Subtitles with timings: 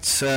[0.00, 0.30] at uh,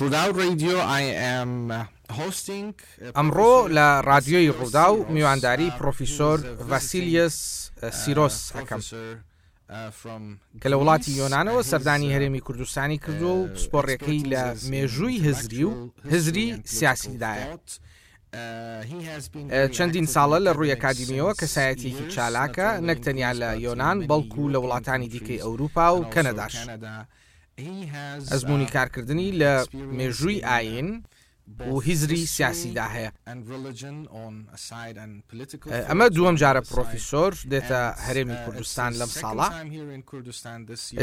[0.00, 0.74] Rudal Radio.
[1.00, 1.04] I
[1.40, 1.78] am uh,
[2.22, 2.66] hosting.
[3.00, 6.36] Uh, ئەمڕۆ لە رادیۆی ڕوودا و uh, میوانداری پرۆفیسۆر
[6.70, 8.82] ڤاسیلیس سیرۆس ئەەکەم
[10.60, 14.42] کە لە وڵاتی یۆنانەوە سەردانی uh, هەرێمی کوردستانی کردو و سپۆڕێکەکەی لە
[14.72, 15.72] مێژووی هزری و
[16.12, 17.44] هزری سیاسیدایە.
[19.76, 25.42] چەندین ساڵە لە ڕووی ئەکادیمیەوە کەسایەتێکی چالاکە نەک تەنیا لە یۆناان بەڵکو لە وڵاتانی دیکەی
[25.44, 26.56] ئەوروپا و کەنەداش.
[27.58, 31.02] ئەزمموی uh, کارکردنی لە مێژووی uh, ئاین
[31.58, 33.10] و هیزری سیاسیدا هەیە
[35.90, 39.48] ئەمە دووەم جارە پرۆفیسۆر دێتە هەرێمی uh, کوردستان لەم ساڵا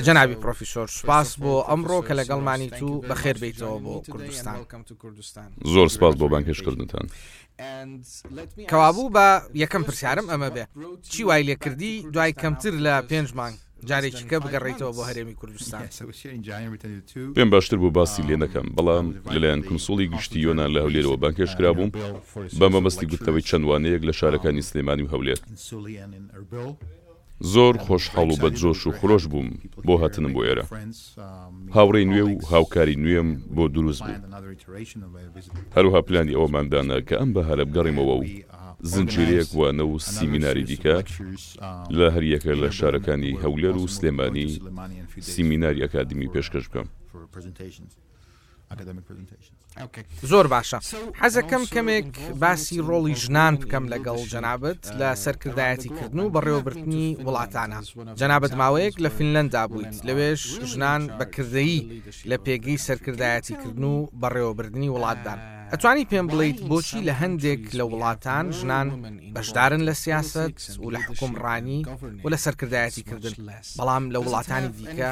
[0.08, 6.26] جەناوی پرۆفیسۆر سوپاس بۆ ئەمڕۆ کە لەگەڵمانی تو بەخێر بیتەوە بۆ کوردستان زۆر سپاس بۆ
[6.34, 7.06] بانکێشکردنتان
[8.72, 10.64] کەوابوو بە یەکەم پرسیارم ئەمە بێ
[11.12, 13.58] چی وای لێکردی دوای کەمتر لە پێنج مانگ
[13.90, 15.82] جارێکیکە بگەڕێتەوە بۆ هەرێمی کوردستان
[17.36, 21.92] پێم باشتر بوو باسی لێ نەکەم بەڵام لەلایەن کنسۆڵی گشتی یۆنا لە هەولێرەوە بانکێش کرابووم
[22.60, 25.42] بە مەبستی گوتەوەی چەندوانەیەک لە شارەکانی سلێمانی و هەولێت
[27.52, 29.50] زۆر خۆشحاڵ و بەجۆش و خۆش بووم
[29.88, 30.66] بۆ هاتنم بۆ ئێرە
[31.76, 34.18] هاوڕێی نوێ و هاوکاری نوێم بۆ دروست بوو
[35.76, 38.22] هەروها پلانی ئەوەماندانە کە ئەم بە هەرە بگەڕیمەوە و
[38.92, 40.96] زنجیرەیەک وانە و سیمیناری دیکە
[41.98, 44.50] لە هەریەکە لە شارەکانی هەولێر و سلێمانی
[45.34, 46.88] سیمیناری ئەکادمی پێشکەش بکەم
[50.32, 50.80] زۆر باشە
[51.22, 52.08] حەزەکەم کەمێک
[52.42, 57.80] باسی ڕۆڵی ژنان بکەم لەگەڵ جەنابەت لە uh, سەرکردایەتی کردن و بەڕێوەبرتنی وڵاتانە
[58.22, 61.80] جەنابەت ماوەیەک لە فینلندا بوویت لەوێش ژنان بەکردایی
[62.30, 67.84] لە پێگەی سەرکردایەتی کردن و بەڕێوەبردننی وڵاتدان uh, ئەتوانی پێم بڵیت بۆچی لە هەندێک لە
[67.92, 68.88] وڵاتان ژنان
[69.36, 71.80] بەشدارن لە سیاست و لە حکومڕانی
[72.24, 73.36] و لە سەرکردایەتی کردن
[73.78, 75.10] بەڵام لە وڵاتانی دیکە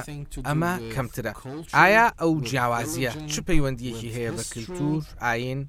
[0.48, 1.34] ئەمە کەمترە
[1.78, 5.60] ئایا ئەو جیاوازیە چ پەیوەندیەکی هەیە بە کللتور ئاین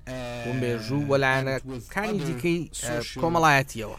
[0.46, 2.58] و مێژوو وەلایەنەکانی دیکەی
[3.20, 3.98] کۆمەڵایەتیەوە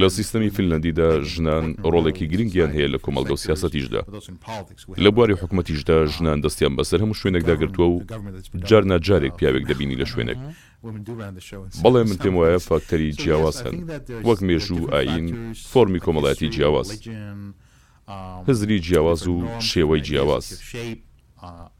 [0.00, 4.02] لە سیستەمی فینلندیدا ژنان ڕۆڵێکی گرنگیان هەیە لە کۆمەڵگە و سیاستیشدا
[5.04, 7.98] لە بواری حکوومەتیشدا ژنان دەستیان بەسەر هەموو شوێنێکدا گرتووە و
[8.70, 11.82] جار ناجارێک پیاوێک دەبینی لە شوێنێک uh-huh.
[11.82, 13.74] بەڵێ من پێم وایە فاکتەری جیاواز هەن
[14.28, 15.26] وەک مێژوو ئاین
[15.72, 18.08] فۆمی کۆمەڵایەتی جیاواز um,
[18.48, 19.34] هزری جیاواز و
[19.70, 20.44] شێوەی جیاواز.
[20.54, 21.78] Uh,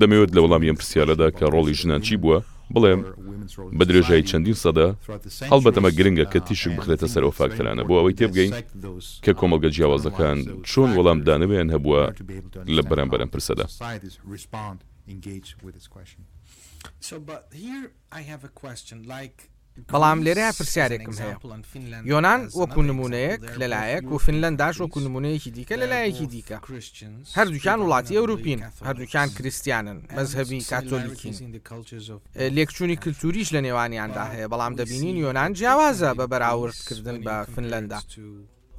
[0.00, 2.38] دەمەوێت لە وەڵامی ئەم پرسیارەدا کە ڕۆڵی ژنان چی بووە
[2.74, 3.00] بڵێم
[3.78, 4.88] بە درێژایی چەندین سەدا
[5.52, 8.52] هەڵبەتەمە گرنگە کە تیشک بخرێتە سەر ئەو فاکتەرانە بۆ ئەوەی تێبگەین
[9.24, 10.38] کە کۆمەلگە جیاوازەکان
[10.70, 12.02] چۆن وەڵامدانەوەیان هەبووە
[12.76, 13.66] لە بەرەمبەرم پرسەدا.
[17.08, 17.84] So, but here
[18.18, 19.38] I have a question like
[19.92, 21.34] بەڵام لێرە پرسیارێکم هەیە
[22.10, 26.56] یۆناان وەکو نمونەیەک لەلایەک و فنلنداش وەکو نمونەیەکی دیکە لەلایەکی دیکە
[27.36, 31.34] هەردووکیان وڵاتی ئەوروپین هەردووکیان کریسیانن مەزهبی کاتۆلیکین
[32.56, 37.98] لێکچوونی کللتوریش لە نێوانیاندا هەیە بەڵام دەبینین یۆناان جیاوازە بە بەراوردکردن بە فنلندا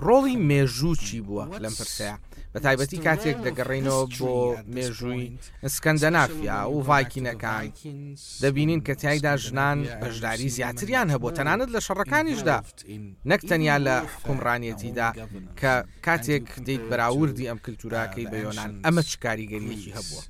[0.05, 2.15] ڕۆڵی مێژوو چی بووە لەم پرسەیە
[2.53, 4.33] بە تایبەتی کاتێک دەگەڕێنەوە بۆ
[4.75, 5.31] مێژووی
[5.75, 7.67] سکەندەنافیا و ڤایکینەکان
[8.41, 12.57] دەبینین کە تایدا ژنان بەشداری زیاتریان هەبوو تەنانەت لە شەڕەکانیشدا
[13.31, 15.09] نەک تەنیا لە حکومڕانیەتیدا
[15.59, 15.73] کە
[16.05, 20.23] کاتێک دەیت بەراوردی ئەم کللتوراکەی uh, بە یۆناان ئەمە چ کاریگەریەکی هەبووە.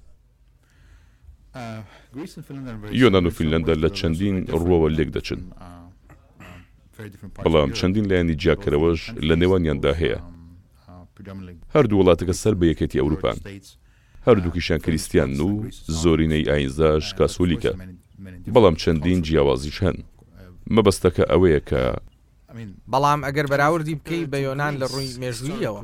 [3.01, 5.82] یۆناان و فینلندە لە چەندین ڕۆوە لێک دەچن um,
[7.45, 10.19] بەڵام چەندین لایەنی جیاکەرەوەش لە نێوانیاندا هەیە
[11.73, 13.37] هەردوو وڵاتەکە سەر بە یەکێتی ئەوروپان
[14.27, 15.51] هەردووکیشان کریسیان و
[16.01, 17.73] زۆرینەی ئاینزاش کاسولیکە
[18.53, 19.97] بەڵام چەندین جیاوازیش هەن
[20.75, 21.81] مەبەستەکە ئەوەیە کە
[22.93, 25.81] بەڵام ئەگەر بەراوردی بکەیت بە یۆناان لە ڕووی مێژوییەوە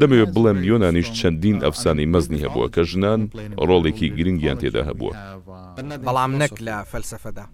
[0.00, 3.20] دەمەوێت بڵێم یۆنانیش چەندین ئەفسانی مەزنی هەبووە کە ژنان
[3.68, 5.14] ڕۆڵێکی گرنگیان تێدا هەبووە
[6.08, 7.44] بەڵام نەک لە فەلسفەدا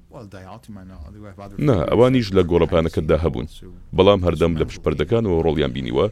[1.68, 3.46] نا ئەوانیش لە گۆڕپانەکەتدا هەبوون
[3.98, 6.06] بەڵام هەردەم لە پشپەردەکانەوە ڕۆڵیان بینیوە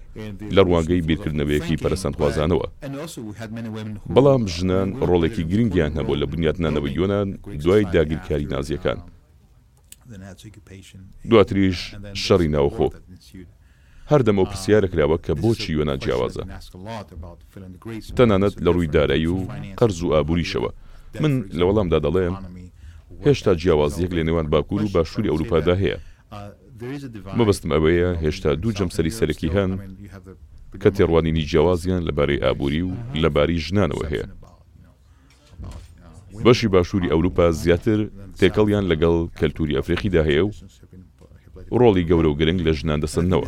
[0.57, 2.67] لە ڕوانگەی بیرکردنەوەیەکی پەرسەندخوازانەوە
[4.17, 7.29] بەڵام ژنان ڕۆڵێکی گرنگیان هەبوو لە بنیاتنانەوەی یۆناان
[7.63, 8.99] دوای داگیرکاری نازیەکان.
[11.31, 11.79] دواتریش
[12.25, 12.87] شەڕی ناوخۆ
[14.11, 16.43] هەردەم ئەو پرسیارە کراوە کە بۆچی وێنان جیاوازە
[18.19, 19.39] تەنانەت لە ڕووی دارایی و
[19.79, 20.71] قەرز و ئابوووریشەوە
[21.23, 22.35] من لە وەڵامدا دەڵێم
[23.27, 25.97] هێشتا جیاوازیەک لە نێوان باکوور و باشووری ئەوروپادا هەیە
[27.39, 29.71] مەبستم ئەوەیە هێشتا دوو جەمسەری سەرەکی هەن
[30.83, 32.93] کە تێڕوانینی جیاوازیان لەبارەی ئابووری و
[33.23, 34.27] لەباری ژنانەوە هەیە
[36.45, 38.09] بەشی باشووری ئەوروپا زیاتر
[38.41, 40.53] تێکەڵیان لەگەڵ کەلتوری ئەفریقیدا هەیە و
[41.81, 43.47] ڕۆڵی گەورە و گرنگ لە ژنان دەسەنەوە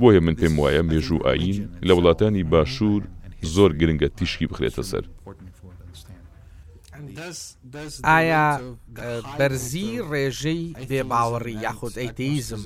[0.00, 3.02] بۆیە من پێم وایە مێژوو ئاین لە وڵاتانی باشوور
[3.42, 5.04] زۆر گرنگە تیشکی بخرێتە سەر
[8.04, 8.46] ئایا
[9.38, 12.60] بەرزی ڕێژەی بێباوەڕی یاخود ئەیتیزم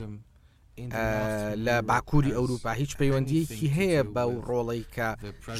[1.64, 5.08] لە باکووری ئەوروپا هیچ پەیوەندیەکی هەیە بەو ڕۆڵی کە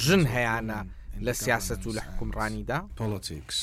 [0.05, 0.81] ژن هەیەە
[1.21, 3.59] لە سیاست و لە حکومڕانیدا پۆلتیکس.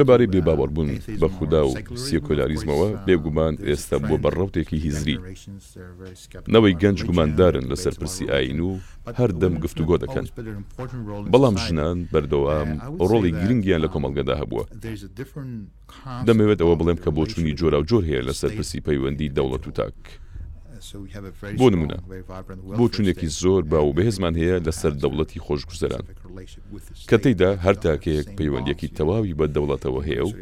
[0.00, 0.88] لەبارەی بێباوەڕبوون
[1.20, 1.74] بە خودا و
[2.08, 5.18] سێکۆلاریزمەوە uh, بێگومان ئێستا بۆ بەڕەوتێکی هیزری
[6.54, 8.70] نەوەی گەنج گوماندارن لە سەرپرسی ئاین و
[9.18, 10.26] هەردەم گفتوگۆ دەکەن
[11.32, 14.70] بەڵام ژنان بەردەوام uh, ڕۆڵی گرنگیان لە کۆمەلگەدا هەبووە uh,
[16.26, 19.72] دەمەوێت ئەوە بڵێم کە بۆ چوونی جۆرا و جۆر هەیە لە سەرپرسی پەیوەندی دەوڵەت و
[19.78, 19.96] تاک.
[21.60, 21.96] بۆ نمونە
[22.78, 26.04] بۆ چونێکی زۆر با و بەهێزمان هەیە لەسەر دەوڵەتی خۆشگوزەران
[27.08, 30.32] کە تێیدا هەر تاکەیەک پەیوەندیەکی تەواوی بە دەوڵەتەوە هەیە و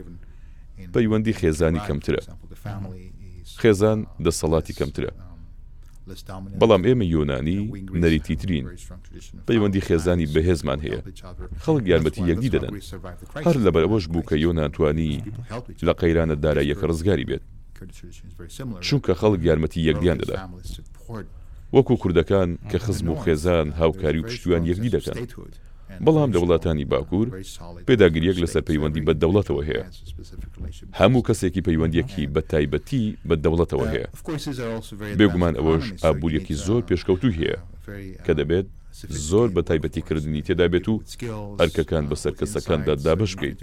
[0.95, 2.23] پەیوەندی خێزانی کەمترە
[3.63, 7.59] خێزان uh, دەسەڵاتی کەمترە um, بەڵام ئێمە یۆنانی
[8.03, 8.65] نەریتی ترین
[9.49, 11.01] پەیوەندی خێزانی بەهێزمان هەیە
[11.65, 12.75] خەڵک یارمەتی یەکدی دەدەن
[13.47, 15.13] هەر لەبەرەوەش بوو کە یۆناتوانی
[15.87, 17.45] لە قەیرانە داراییەکە ڕزگاری بێت
[18.87, 20.37] چونکە خەڵک یارمەتی یەکدیان دەدا
[21.77, 25.19] وەکو کوردەکان کە خزم و خێزان هاوکاری و پشتیوان یەکدی دەکەن
[26.07, 27.29] بەڵام لە وڵاتانی باکوور
[27.89, 29.83] پێداگریەک لەسەر پەیوەندی بە دەوڵەتەوە هەیە
[31.01, 34.07] هەموو کەسێکی پەیوەندیەکی بە تایبەتی بە دەوڵەتەوە uh, هەیە
[35.19, 37.91] بێگومان ئەوەش ئابوووریەکی زۆر uh, پێشکەوتو هەیە uh,
[38.27, 38.67] کە دەبێت
[39.29, 40.95] زۆر بە تایبەتیکردنی تێدا بێت و
[41.61, 43.61] ئەرکەکان بەسەر کەسەکاندا دابش بگەیت.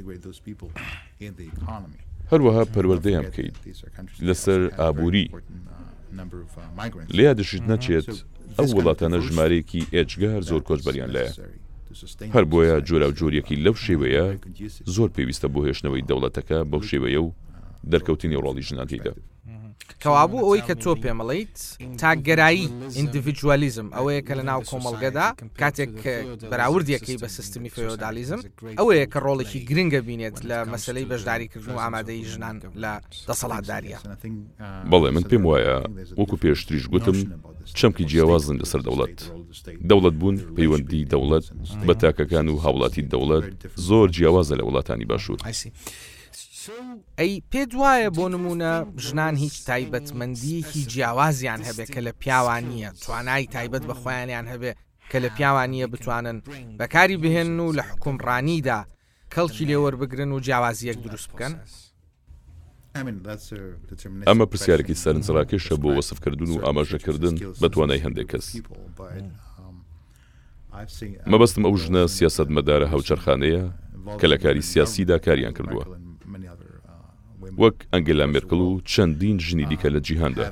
[2.31, 3.55] هەروەها پەروەردەیان بکەیت
[4.27, 5.25] لەسەر ئابووری
[7.17, 8.07] لێ دەشت نەچێت
[8.59, 11.33] ئەو وڵاتانە ژمارەیەکی ئێجگار زۆر کۆچبەریان لایە
[12.35, 14.25] هەر بۆیە جۆرا و جۆریەکی لەو شێوەیە
[14.95, 17.29] زۆر پێویستە بۆ هێشتنەوەی دەوڵەتەکە بەو شێوەیە و
[17.91, 19.13] دەرکەوتنی ڕۆڵی ژناتیدا
[20.03, 21.55] کەوابوو ئەوەی کە تۆ پێمەڵیت
[22.01, 22.65] تاگەرایی
[22.97, 25.27] ئیندیڤیدوالیزم ئەوەیە کە لە ناو کۆمەڵگەدا
[25.61, 25.91] کاتێک
[26.51, 28.41] بەراوردیەکەی بە سیستمی فۆدالیزم
[28.79, 32.93] ئەوەیە کە ڕۆڵێکی گرنگە بینێت لە مەسلەی بەشداریکردن و ئامادەی ژنان لە
[33.27, 33.99] دەسەڵاتداریە
[34.91, 35.77] بەڵێ من پێم وایە
[36.19, 37.17] وەکو پێشتریش گوتم
[37.77, 39.19] چەمکی جیاوازن لەسەر دەوڵەت
[39.89, 41.45] دەوڵەت بوون پەیوەندی دەوڵەت
[41.87, 43.45] بە تاکەکان و هاوڵاتی دەوڵەت
[43.87, 45.39] زۆر جیاوازە لە وڵاتانی باشوور.
[47.19, 48.71] ئەی پێت وایە بۆ نمونە
[49.05, 54.71] ژنان هیچ تایبەتمەندی هیچ جیاوازیان هەبێ کە لە پیاوان نییە توانای تایبەت بە خۆیانیان هەبێ
[55.11, 56.37] کە لە پیاوان نییە بتوانن
[56.79, 58.79] بەکاری بهێن و لە حکومڕانیدا
[59.33, 61.53] کەڵکی لێوەربگرن و جیاوازیەک دروست بکەن.
[64.29, 68.45] ئەمە پرسیارێکی سەرنجڕاکێشە بۆ وەسفکردن و ئاماژەکردن بەتوانای هەندێک کەس.
[68.51, 68.59] Um,
[70.73, 73.63] uh, مەبەستم ئەو ژنە سیاست مەدارە هەوچەرخانەیە
[74.19, 75.85] کە لە کاری سیاسیدا کاریان کردووە.
[77.61, 80.45] وەک ئەنگلا مرکل و چەندین ژنی دیکە لە جیهاندا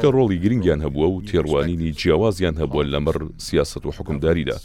[0.00, 4.56] کە ڕۆڵی گرنگیان هەبووە و تێڕوانینی جیاوازیان هەبووە لەمەڕ سیاست و حکومداریدا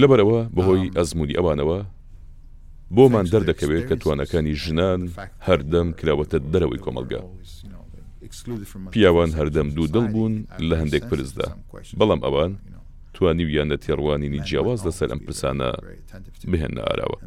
[0.00, 1.78] لەبەرەوە بەهۆی ئەزمموی ئەوانەوە
[2.96, 5.00] بۆمان دەردەکەوێت کە توانەکانی ژنان
[5.46, 7.20] هەردەم کراوەتە دەرەوەی کۆمەلگا
[8.92, 10.34] پیاوان هەردەم دوو دڵ بوون
[10.68, 11.48] لە هەندێک پرسدا
[11.98, 12.52] بەڵام ئەوان
[13.14, 15.68] توانی ویانە تێڕوانینی جیاواز لەسەر ئەم پرسانە
[16.52, 17.18] بهێنە ئاراوە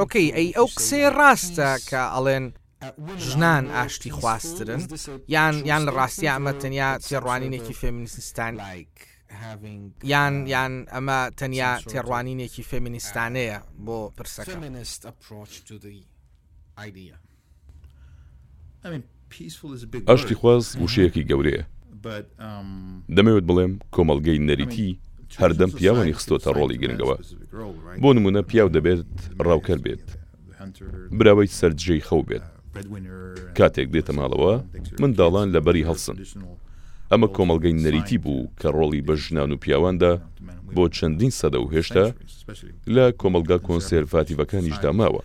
[0.00, 2.46] ئۆکەی ئەی ئەو قسێ ڕاستە کە ئەڵێن
[3.28, 4.82] ژنان ئاشتی خواسترن
[5.34, 8.54] یان یان لە ڕاستی ئەمە تەنیا تێڕوانینێکی فێمینیسیستان
[10.14, 14.56] یان یان ئەمە تەنیا تێڕوانینێکی فێمینیستانەیە بۆ پرسەکە.
[16.82, 16.84] I
[18.92, 20.80] mean, ئاشتی خواز mhm.
[20.82, 24.90] وشەیەکی گەورەیە um, دەمەوێت بڵێم کۆمەلگەی نەریتی
[25.42, 27.16] هەردەم پیاوانی خستۆتە ڕۆڵی گرنگەوە
[28.02, 29.04] بۆ نمونە پیاو دەبێت
[29.46, 30.02] ڕاوکەر بێت
[31.18, 32.80] براوەی سەررجەی خەو بێت uh,
[33.58, 34.54] کاتێک دێتە ماڵەوە
[35.02, 36.16] منداڵان لە بەری هەڵسن
[37.10, 40.12] ئەمە کۆمەلگەی نەریتی بوو کە ڕۆڵی بە ژنان و پیاواندا
[40.76, 42.06] بۆ چەندین سەدە و هێشتا
[42.94, 45.22] لە کۆمەلگا کۆنسێرفاتیڤەکانیشدا ماوە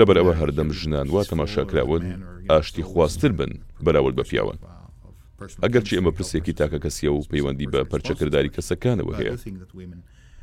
[0.00, 2.02] لەبەرەوە هەردەم ژنان وا تەماشاکراون
[2.50, 3.50] ئاشتی خواستتر بن
[3.84, 4.58] بەراورد بە پیاوان
[5.64, 9.34] ئەگەرچی ئەمە پرسێکی تاکە کەسیە و پەیوەندی بە پەرچەکردداری کەسەکانەوە هەیە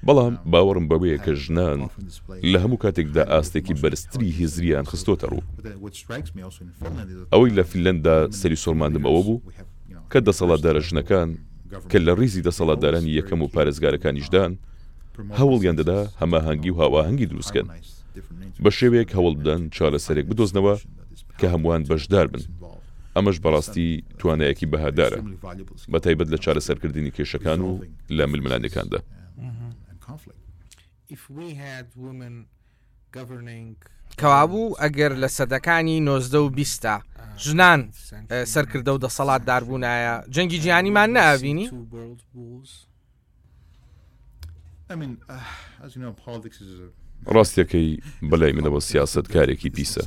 [0.08, 1.80] بەڵام um, باوەڕم بەوەیە کە ژنان
[2.52, 5.44] لە هەموو کاتێکدا ئاستێکی بەرزتری هێزریان خستۆتە ڕوو
[7.34, 9.42] ئەوەی لە فیلەندا سەری سۆرماندم ئەوە بوو
[10.12, 11.30] کە دەسەڵاتدارە ژنەکان
[11.92, 14.52] کە لە ریزی دەسەڵاتدارانی یەکەم و پارێزگارەکانیشدان
[15.40, 17.68] هەوڵیان دەدا هەماهنگگی و هاواهنگگی دروستکەن
[18.64, 20.76] بە شێوەیەک هەوڵ بدەن چارەسەرێک بدۆزنەوە
[21.40, 22.44] کە هەمووان بەشدار بن
[23.16, 23.88] ئەمەش بەڕاستی
[24.20, 25.20] توانایەکی بەهادارە
[25.92, 27.72] بە تایبەت لە چارەسەرکردنی کێشەکان و
[28.18, 29.00] لە ململانەکاندا
[34.22, 36.96] کەوابوو ئەگەر لە سەدەکانی نۆزدە و بیستە
[37.44, 37.94] ژنان uh,
[38.54, 41.68] سەرکردە و دەسەڵات داربوونایە جەنگی جیانیمان نەبینی
[44.94, 46.90] I mean, uh, as you know, politics is a
[47.34, 50.02] ڕاستیەکەی بەلای منەوە سیاست کارێکی پیسە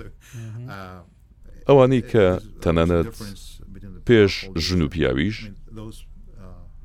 [1.69, 2.27] ئەوانەی کە
[2.63, 3.11] تەنانەت
[4.09, 4.33] پێش
[4.65, 5.37] ژن و پیاویش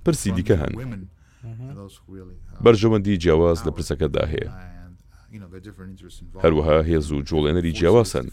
[0.05, 0.73] پرسی دیکە هەن
[2.63, 4.51] بەرژەوەندی جیاواز لە پرسەکەدا هەیە
[6.43, 8.27] هەروەها هێز و جوڵێنەری جیاواسن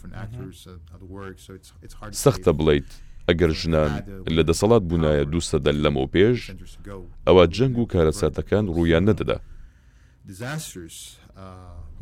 [2.23, 2.89] سەختە بڵیت
[3.29, 3.91] ئەگەر ژنان
[4.35, 6.39] لە دەسەڵات بوونایە دووسەدە لەمەوە پێش
[7.27, 9.37] ئەوە جەنگ و کارەساتەکان ڕویان نەدەدا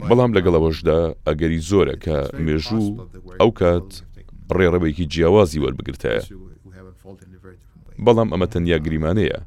[0.10, 2.86] بەڵام لەگەڵەوەشدا ئەگەری زۆرە کە مێژوو
[3.42, 3.90] ئەو کات
[4.58, 6.22] ڕێڕەوێکی جیاوازی وەربگرتەیە
[8.06, 9.40] بەڵام ئەمە تەنیا گریمانەیە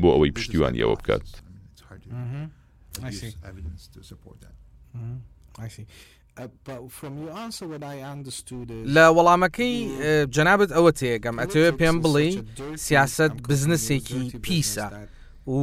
[0.00, 3.10] بۆ ئەوەی پشتیوانیەوە بکات uh,
[8.94, 9.76] لە وەڵامەکەی
[10.34, 12.28] جەنابەت ئەوە تێگەم ئەتەوێت پێم بڵێ
[12.84, 14.88] سیاست بزنسێکی پیسە.
[15.54, 15.56] و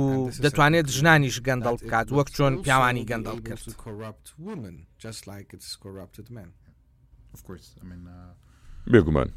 [0.44, 3.62] دەتوانێت ژنانیش گەندەڵ بکات وەک چۆن پیاوانی گەندەڵ کرد uh,
[8.92, 9.30] بێگومان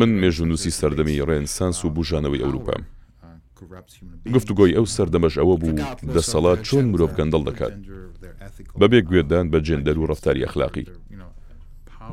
[0.00, 2.86] من مێژونوسی سەردەمی ڕێنسانس و uh, بژانەوەی ئەوروپا uh,
[4.34, 5.74] گفتوگۆی ئەو سەردەمەش ئەوە بوو
[6.16, 7.74] دەسەڵات چۆن مرۆڤ گەندەڵ دەکات
[8.80, 10.86] بەبێ گوێدان بە جێندەر و ڕفتاری ئەخلاقی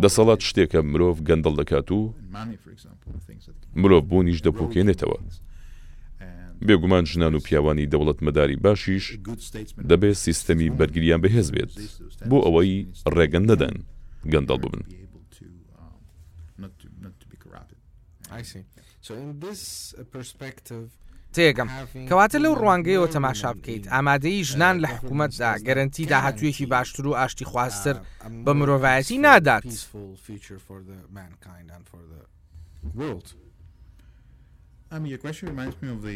[0.04, 2.00] دەسەڵات شتێکە مرۆڤ گەندەڵ دەکات و
[3.82, 5.18] مرۆڤ بوونیش دەپۆکێنێتەوە
[6.68, 9.06] بێگومان ژنان و پیاوانی دەوڵەت مەداری باشیش
[9.90, 11.72] دەبێت سیستەمی بەرگریان بەهێز بێت
[12.30, 12.86] بۆ ئەوەی
[13.16, 13.76] ڕێگەن نەدەن
[14.32, 14.84] گەندەڵ ببن.
[14.86, 14.94] Uh,
[21.36, 21.70] تێگەم
[22.10, 27.46] کەواتە لەو ڕوانگەیەوە تەماشا بکەیت ئامادەی ژنان لە uh, حکوومەتدا گەرنتی داهاتوێکی باشتر و ئاشتی
[27.46, 27.96] uh, خواستر
[28.46, 29.64] بە مرۆڤایەتی نادات.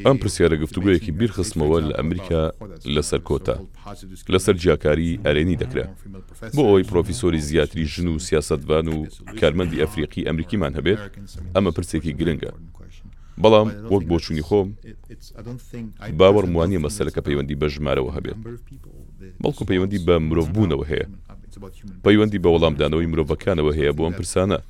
[0.08, 2.42] ئەم پرسیارە گفتوگویەکی بیرخستمەوە لە ئەمریکا
[2.96, 3.56] لەسەر کۆتا
[4.34, 5.86] لەسەر جیاکاری ئەرێنی دەکرا
[6.56, 8.98] بۆ ئەوی پرۆفیسۆری زیاتری ژن و سیاستبان و
[9.40, 11.00] کارمەندی ئەفریقی ئەمریکیمان هەبێت
[11.56, 12.52] ئەمە پرسێکی گرنگە
[13.44, 14.68] بەڵام وەک بۆ چوونی خۆم
[16.20, 18.38] باوەڕ وانە مەسەلەکە پەیوەندی بە ژمارەوە هەبێت
[19.44, 21.06] بەڵکو پەیوەندی بە مرۆڤبوونەوە هەیە
[22.06, 24.66] پەیوەندی بە وەڵامدانەوەی مرۆڤەکانەوە هەیە بۆ ئەم پرسانە um,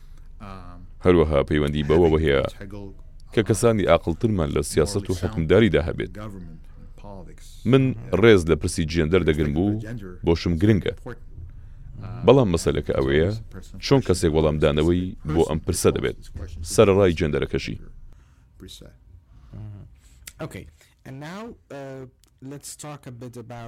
[1.05, 2.41] هەروەها پەیوەندی بەوەوە هەیە
[3.35, 6.11] کە کەسانی ئاقلترمان لە سیاست و حکمداریدا هەبێت
[7.71, 7.83] من
[8.21, 9.81] ڕێز لە پرسی جێندەر دەگرن بوو
[10.25, 10.93] بۆشم گرنگە
[12.25, 13.29] بەڵام مەسلەکە ئەوەیە
[13.85, 16.19] چۆن کەسێک وەڵامدانەوەی بۆ ئەم پرسە دەبێت
[16.73, 17.77] سەرڕای جێندەرەکەشی
[20.39, 20.45] uh,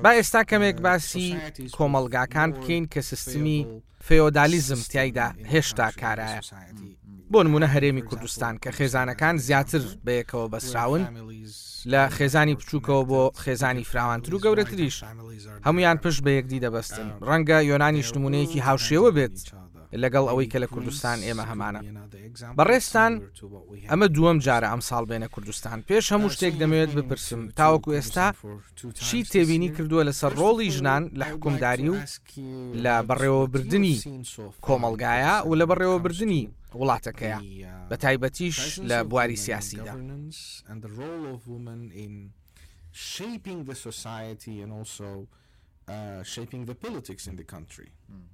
[0.03, 3.59] با ئێستا کەمێک باسی uh, کۆمەلگاکان بکەین کە سیستمی
[4.07, 6.41] فێۆدالیزم تایدا هێشتا کارایە
[7.33, 11.03] بۆ نمونە هەرێمی کوردستان کە خێزانەکان زیاتر بەیەکەوە بەسراون
[11.91, 14.97] لە خێزانی بچووکەوە بۆ خێزانی فراوانتر و گەورەتریش
[15.67, 19.37] هەمویان پشت بە یەکدی دەبەستن ڕەنگە یۆنانیش نمونەیەکی هاوشێوە بێت
[20.03, 21.81] لەگەڵ ئەوەی کە لە کوردستان ئێمە هەمانە
[22.59, 23.11] بەڕێستان
[23.89, 28.27] ئەمە دووەم جارە ئەم ساڵ بێنە کوردستان پێش هەموو شتێک دەمەوێت بپرسم تاوەکو ئێستا
[29.07, 31.95] چی تێبینی کردووە لەسەر ڕۆڵی ژنان لە حکومداری و
[32.83, 33.95] لە بەڕێوەبردننی
[34.65, 37.37] کۆمەلگایە و لە بەڕێوەبردننی uh, وڵاتەکەیە
[37.89, 38.57] بە تایبەتیش
[38.89, 39.93] لە بواری سیاسیدا.
[43.15, 45.07] shaping the society and also
[45.95, 47.89] uh, shaping the politics in the country.
[47.91, 48.27] Mm.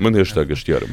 [0.00, 0.90] من هێشتا گەشتیارم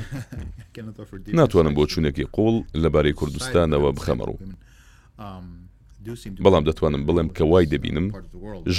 [1.37, 5.21] ناتوانم بۆ چوونێکی قوڵ لەبارەی کوردستانەوە بخەمەڕوو um,
[6.43, 8.07] بەڵام دەتوانم بڵێم کە وای دەبینم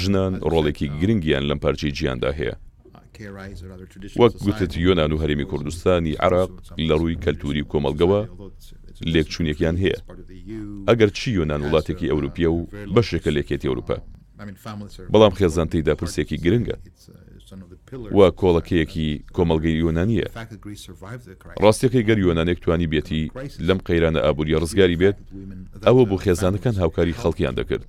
[0.01, 6.13] ژنان ڕۆڵێکی um, گرنگیان لەم پارچی گیاندا هەیە uh, وەک گوتت یۆناان و هەرمی کوردستانی
[6.25, 6.51] عراق
[6.89, 8.19] لە ڕووی کەلتوری کۆمەلگەوە
[9.13, 10.03] لێکچوونێکیان هەیە e
[10.89, 14.03] ئەگەر چی یۆناان وڵاتێکی uh, ئەوروپیە و بەشێکە لێکێتی ئەوروپا um,
[15.13, 16.77] بەڵام خێزانتەیدا پرسێکی گرنگە
[18.17, 20.27] وە کۆڵەکەیەکی کۆمەلگەی یۆنانیە
[21.63, 23.23] ڕاستیەکەی گەر یۆنانێک توانی بێتی
[23.67, 25.17] لەم قەیرانە ئابووری ڕزگاری بێت
[25.87, 27.83] ئەوە بۆ خێزانەکان هاوکاری خەڵکیان دەکرد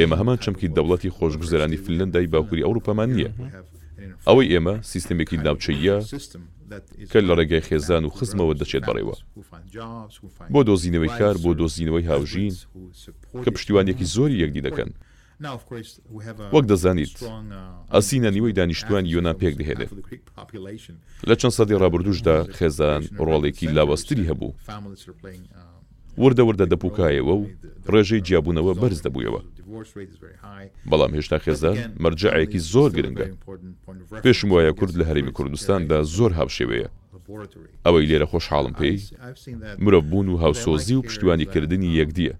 [0.00, 3.30] ئێمە هەمان چەمکی دەوڵەتی خۆشگوزارانی فلندای باکووری ئەوروپەمان نییە
[4.28, 5.96] ئەوەی ئێمە سیستمێکی ناوچەیە
[7.12, 9.16] کە لە ڕێگای خێزان و خزمەوە دەچێت بەڕێوە
[10.52, 12.54] بۆ دۆزینەوەی کار بۆ دۆزینەوەی هاوژین
[13.44, 14.90] کە پشتیوانێکی زۆری یەکدی دەکەن
[16.54, 17.28] وەک دەزانیت uh,
[17.94, 19.92] ئەسینە نیوەی دانیشتوان یۆنا پێک دەهێنێت
[21.28, 24.58] لە چەند سەدی ڕابردوشدا خێزان ڕۆڵێکی لاوەستری هەبوو uh,
[26.22, 27.44] وردە وردە دەپوکایەوە و
[27.92, 29.40] ڕێژەی جیابوونەوە بەرز دەبوویەوە
[30.90, 33.26] بەڵام هێشتا خێزان مەرجعەیەکی زۆر گرنگە
[34.24, 36.88] پێشم وایە کورد لە هەرمی کوردستاندا زۆر هاوشێوەیە
[37.86, 38.96] ئەوەی لێرە خۆشحاڵم پێی
[39.84, 42.34] مرۆڤبوون و هاوسۆزی و پشتیوانیکردنی uh, یەکدیە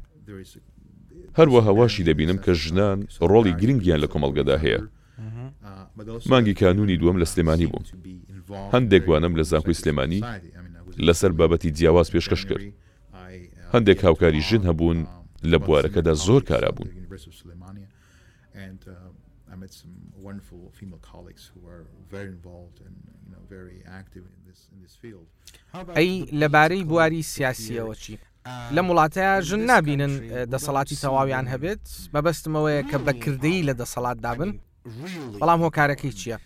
[1.40, 2.98] هەروەهاواشی دەبینم کە ژنان
[3.30, 4.80] ڕۆڵی گرنگیان لە کۆمەڵگەدا هەیە
[6.32, 7.84] مانگی کانونی دووەم لە سلێمانی بووم
[8.74, 10.20] هەندێکوانم لە زانکۆی سلێمانی
[11.06, 12.64] لەسەر بابەتی جیاواز پێشکەش کرد
[13.74, 14.98] هەندێک هاوکاری ژن هەبوون
[15.50, 16.90] لە بوارەکەدا زۆر کارا بوون
[25.98, 28.16] ئەی لەبارەی بواری سیاسیەوە چی
[28.74, 30.12] لە وڵاتەیە ژن نابینن
[30.52, 31.82] دەسەڵاتی تەواویان هەبێت
[32.14, 34.50] بەبستمەوەیە کە بەکردەی لە دەسەڵات دابن
[35.40, 36.38] بەڵام هۆکارەکەی چییە؟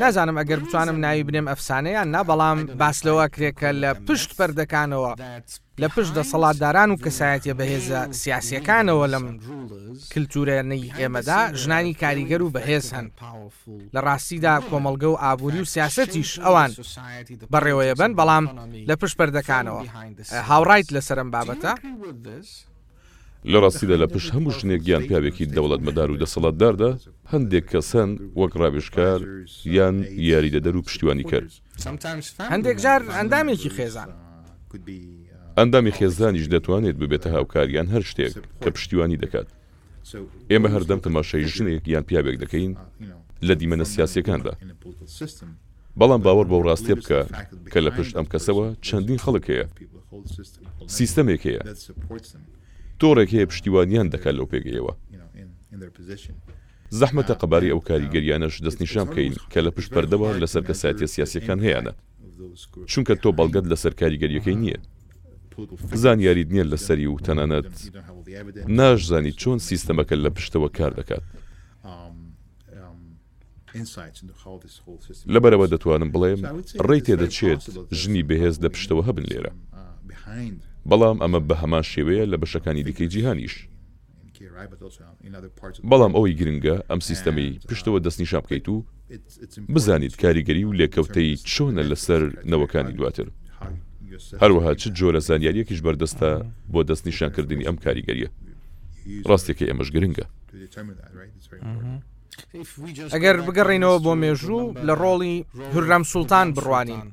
[0.00, 5.12] نازانم ئەگەر بتوانم ناوی بنێم ئەفسانەیان نا بەڵام باس لەوە کرێکە لە پشت پەردەکانەوە
[5.82, 9.24] لە پشت دەسەڵاتداران و کەسایەتە بەهێزە سیاسیەکانەوە لەم
[10.12, 13.06] کللتورێنەی ئێمەدا ژنانی کاریگەر و بەهێز هەن
[13.94, 16.72] لە ڕاستیدا کۆمەلگە و ئابووری و سیاستیش ئەوان
[17.52, 18.44] بەڕێوەیە بن بەڵام
[18.88, 19.80] لە پشت پەردەکانەوە
[20.48, 21.72] هاوڕایت لەسەرم بابەتە
[23.52, 26.90] لە ڕاستیدا لە پشت هەموو شنێکیان پیاوێکی دەوڵەت مەدار و دەسەڵاتداردا
[27.32, 29.18] هەندێک کەسەن وەک ڕابشکار
[29.76, 29.96] یان
[30.32, 31.50] یاریدەدەر و پشتیوانی کرد
[32.54, 34.10] هەندێک جار ئەندامێکی خێزان.
[34.10, 35.22] Uh, uh,
[35.58, 38.32] ئەندامی خێزانیش دەتوانێت ببێتە هاوکاریان هەر شتێک
[38.62, 39.48] کە پشتیوانی دەکات
[40.50, 42.80] ئێمە هەردەم تەماشای ژنێک یان پیاوێک دەکەین uh,
[43.48, 44.52] لە دیمەنە سیاسەکاندا
[45.98, 47.20] بەڵام باوەڕ بەو ڕاستێ بکە
[47.72, 49.64] کە لە پشت ئەم کەسەوە چەندین خەڵک هەیە
[50.96, 51.60] سیستەمێک هەیە
[53.00, 54.92] تۆڕێک هەیە پشتیوانیان دەکات لەو پێگەیەوە
[57.00, 61.58] زەحمەتە uh, قەباری ئەو uh, کاریگەریانەش دەستنیشان بکەین کە لە پشت پەردەوە لەسەر کەساتە سیاسەکان
[61.66, 61.92] هەیەە
[62.92, 64.64] چونکە تۆ بەڵگەت لەسەر کاریگەریەکەی uh-huh.
[64.64, 64.78] نییە
[66.02, 67.70] زانیاری نییە لەسەری و تەنانەت
[68.78, 71.22] ناشزانی چۆن سیستەمەکە لە پشتەوە کار دەکات
[75.34, 76.40] لەبەرەوە دەتوانم بڵێم
[76.88, 77.62] ڕێی تێدەچێت
[78.00, 79.52] ژنی بەهێز لە پشتەوە هەبن لێرە
[80.90, 83.54] بەڵام ئەمە بە هەمان شێوەیە لە بەشەکانی دیکەی جیهانیش
[85.90, 88.76] بەڵام ئەوەی گرنگە ئەم سیستەمی پشتەوە دەستنیشا بکەیت و
[89.74, 93.28] بزانیت کاریگەری و لێکەوتەی چۆنە لەسەر نەوەکانی دواتر.
[94.42, 96.30] هەروەها چ جۆرە زانیاریەکیش بەردەستە
[96.72, 98.28] بۆ دەستنیشانکردنی ئەم کاریگەریە
[99.28, 100.26] ڕاستێکی ئەمەش گرنگە
[103.14, 105.36] ئەگەر بگەڕینەوە بۆ مێژوو لە ڕۆڵی
[105.72, 107.04] هوررەم سوڵتان بڕوانین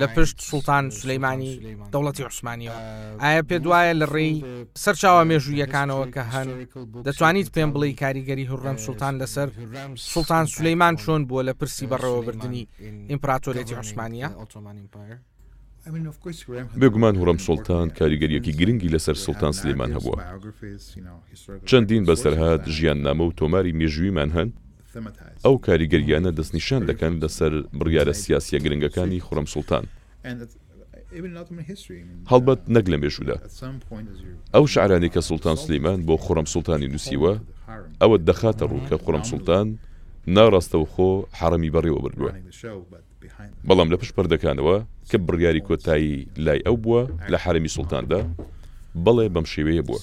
[0.00, 1.52] لە پشت سوڵتان سلەیمانی
[1.92, 2.78] دەوڵەتی عوسمانیەوە
[3.22, 4.34] ئایا پێ دوایە لە ڕێی
[4.84, 6.48] سەرچاوە مێژوویەکانەوە کە هەن
[7.06, 9.48] دەتوانیت پێم بڵی کاریگەری هوڕەم سوڵتان لەسەر
[10.12, 12.68] سوڵتان سلەیمان چۆن بووە لە پرسی بەڕێوەبردننی
[13.10, 14.28] ئیمپراتۆرێتی عوسمانە
[16.80, 20.18] بێگومان هوڕم سڵتان کاریگەریەکی uh, گرنگی لەسەر سڵتان سلێمان هەبووە
[21.68, 24.48] چەندین بەسەرهات uh, ژیان نامە و تۆماری مێژویمان هەن
[25.44, 29.90] ئەو کاریگەریانە دەستنیشان دەکەن لەسەر بڕیارە سیاسە گرنگەکانی خوڕم سڵتان uh,
[32.32, 33.36] هەڵبەت نەک لە مێژودا
[34.54, 37.32] ئەو شعرانی کە سلتان سلەیمان بۆ خوڕم سلتانی نووسیوە
[38.00, 39.66] ئەوە دەخاتە ڕوو کە خوڕم سلتان
[40.36, 42.30] ناڕاستەوخۆ حرەمی بەڕێوە بردووە.
[43.68, 44.76] بەڵام لە پش پردەکانەوە
[45.10, 46.14] کە بڕیاری کۆتایی
[46.46, 48.20] لای ئەو بووە لە حرمی سوڵتاندا
[49.04, 50.00] بەڵێ بەم شێوەیە بووە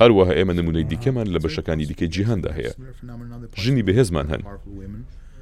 [0.00, 2.72] هەروەها ئێمە نمونەی دیکەمان لە بەشەکانی دیکەی جیهندا هەیە
[3.62, 4.42] ژنی بەهێزمان هەن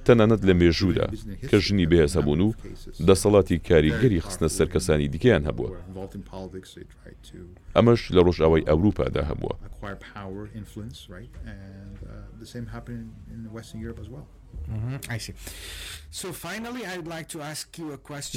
[0.07, 1.07] تەنانەت لە مێژوودا
[1.51, 2.51] کە ژنی بەهێز هەبوون و
[3.09, 5.71] دەسەڵاتی کاریگەری خستنە سەر کەسانی دیکەیان هەبووە
[7.77, 9.95] ئەمەش لە ڕۆژاوای ئەوروپادا هەبووە uh,
[14.75, 15.12] mm-hmm.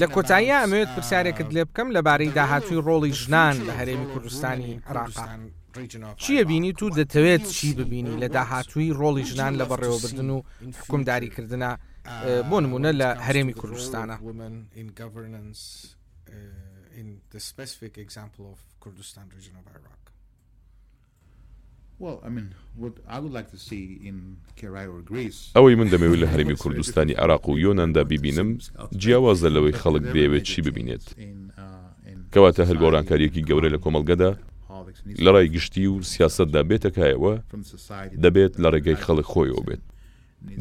[0.01, 5.39] لە کۆتاییە ئەمەوێت پرسیارێکت uh, لێ بکەم لەبارەی داهاتووی ڕۆڵی ژنان لە هەرێمی کوردستانی عراقستان
[6.23, 10.41] چییە بینی تو دەتەوێت چی ببینی لە داهاتووی ڕۆڵی ژنان لە بەڕێوەبردن و
[10.87, 11.65] حکومداریکردە
[12.49, 14.15] بۆ نمونە لە هەرێمی کوردستانە.
[17.03, 19.93] in the specific example of Kurdistan region of Iraq?
[25.55, 28.57] ئەوەی من دەمەوێت لە هەرمی کوردستانی عراق و یۆناندا ببینم
[29.01, 31.05] جیاوازە لەوەی خەڵک برێوێت چی ببینێت
[32.33, 34.31] کەواتە هەلگۆڕانکاریەکی گەورە لە کۆمەلگەدا
[35.05, 37.33] لە ڕای گشتی و سیاستدا بێتەکایەوە
[38.23, 39.83] دەبێت لە ڕێگەی خەڵک خۆیەوە بێت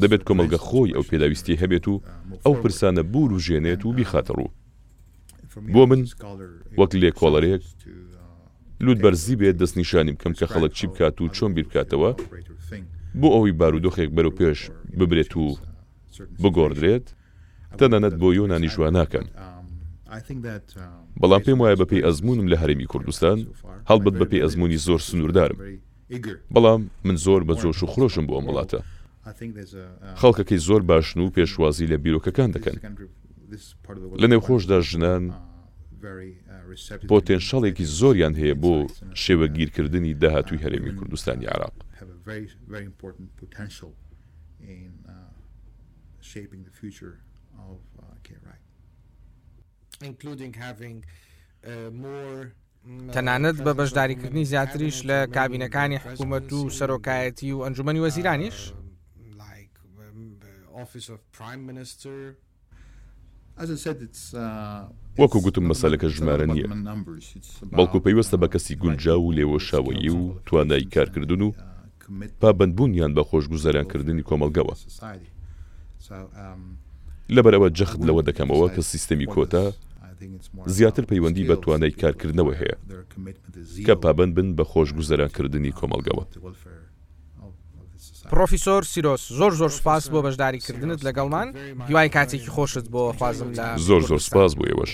[0.01, 2.03] دەبێت کۆمەلگە خۆی ئەو پێداویستی هەبێت و uh,
[2.45, 4.49] ئەو پرسانە بور و ژێنێت و بیخاتەڕوو
[5.73, 6.01] بۆ من
[6.79, 7.83] وەک لێ کۆڵەرێک uh,
[8.85, 12.11] لود بەرزی بێت دەستنیشانی بکەم کە خەڵک چی بکات و چۆن بیر بکاتەوە
[13.19, 14.59] بۆ ئەوی بارودۆخێک بەرەو پێش
[14.97, 15.57] ببرێت و uh,
[16.43, 17.07] بگۆڕدرێت
[17.79, 19.25] تەنانەت بۆ یۆ نانیژوان ناکەم
[20.07, 20.11] Um,
[21.21, 23.37] بەڵام پێم وایە بەپی ئەزمونم لە هەرمی کوردستان
[23.89, 25.57] هەڵبت بەپی ئەزمموی زۆر سنووردارم
[26.55, 28.85] بەڵام من زۆر بە جۆش و خۆشم بۆ ئەم وڵاتە um,
[30.21, 32.75] خەڵکەکەی زۆر باشن و پێشوازی لە بیرۆکەکان دەکەن
[34.21, 38.73] لە نێو خۆشدا ژنان uh, uh, پۆتێنشەڵێکی زۆریان هەیە بۆ
[39.23, 41.75] شێوە uh, گیرکردنی داهاتوی هەرێمی کوردستانی عراق
[46.33, 47.15] shaping the future
[47.69, 48.64] of uh, K-Right.
[50.03, 50.07] Uh,
[51.67, 58.73] mm, تەنانەت بە بەشداریکردنی uh, زیاتریش لە کابینەکانی حکوومەت و سەرۆکایەتی و ئەنجومی uh, وەزیرانیش
[63.57, 64.37] um,
[65.21, 66.67] وەکو گوتم مەسالەکە ژمارە نییە
[67.77, 71.51] بەڵکو پەیوەستە بە کەسی گونجا و لێوەشاوەیی و توانایی کارکردن و
[72.41, 74.75] پابندبوونیان بە خۆشگوزەرانکردنی کۆمەلگەوە
[77.29, 79.65] لەبەرەوە جەخت لەوە دەکەمەوە کە سیستەمی کۆتا
[80.75, 82.77] زیاتر پەیوەندی بە توانای کارکردنەوە هەیە
[83.87, 86.23] کە پابند بن بە خۆش گوزەرانکردنی کۆمەلگەوە.
[88.31, 91.47] پرۆفیسۆر سیرۆس زۆر زۆر سپاس بۆ بەشداریکردنت لەگەڵمان
[91.87, 94.93] هیوای کاتێکی خۆشت بۆ خوازم لە زۆر زۆر سپاس بۆ ئێوەش.